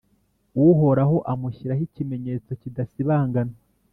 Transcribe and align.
Uhoraho 0.69 1.17
amushyiraho 1.31 1.81
ikimenyetso 1.87 2.49
kidasibangana, 2.61 3.53